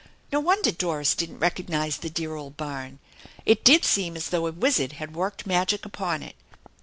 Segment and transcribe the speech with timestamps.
[0.31, 2.97] No wonder Doris didn't recognize the dear old barn.
[3.45, 6.35] It did seem as though a wizard had worked magic upon it.